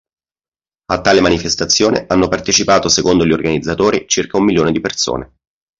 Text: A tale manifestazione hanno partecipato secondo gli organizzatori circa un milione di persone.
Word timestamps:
A 0.91 0.99
tale 1.01 1.21
manifestazione 1.21 2.05
hanno 2.07 2.27
partecipato 2.27 2.89
secondo 2.89 3.23
gli 3.23 3.33
organizzatori 3.33 4.05
circa 4.07 4.37
un 4.37 4.45
milione 4.45 4.71
di 4.71 4.79
persone. 4.81 5.35